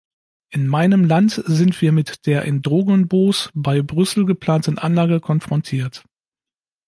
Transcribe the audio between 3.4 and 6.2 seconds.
bei Brüssel geplanten Anlage konfrontiert.